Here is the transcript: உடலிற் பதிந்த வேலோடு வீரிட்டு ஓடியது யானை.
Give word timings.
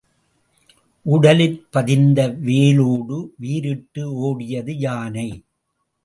உடலிற் 1.05 1.57
பதிந்த 1.71 2.19
வேலோடு 2.27 3.17
வீரிட்டு 3.37 4.03
ஓடியது 4.21 4.73
யானை. 4.77 5.27